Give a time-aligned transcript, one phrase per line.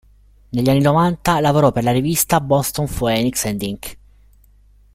[0.49, 3.97] Negli anni novanta, lavorò per la rivista Boston Phoenix and Inc.